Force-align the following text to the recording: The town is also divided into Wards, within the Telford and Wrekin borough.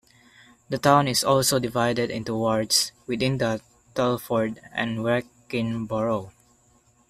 The 0.67 0.79
town 0.79 1.07
is 1.07 1.23
also 1.23 1.59
divided 1.59 2.09
into 2.09 2.33
Wards, 2.33 2.91
within 3.05 3.37
the 3.37 3.61
Telford 3.93 4.59
and 4.73 5.03
Wrekin 5.05 5.85
borough. 5.87 6.31